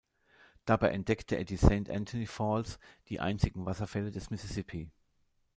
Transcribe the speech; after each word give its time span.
Dabei 0.65 0.87
entdeckte 0.89 1.35
er 1.35 1.43
die 1.45 1.57
Saint 1.57 1.87
Anthony 1.91 2.25
Falls, 2.25 2.79
die 3.09 3.19
einzigen 3.19 3.67
Wasserfälle 3.67 4.09
des 4.09 4.31
Mississippi. 4.31 4.89